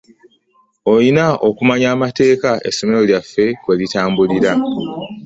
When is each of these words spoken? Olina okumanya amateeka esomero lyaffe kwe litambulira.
Olina 0.93 1.25
okumanya 1.47 1.87
amateeka 1.95 2.49
esomero 2.69 3.01
lyaffe 3.09 3.45
kwe 3.63 3.73
litambulira. 3.79 4.51